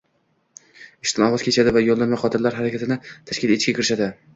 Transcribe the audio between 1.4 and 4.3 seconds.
kechadi va yollanma qotillar harakatini tashkil etishga kirishadi.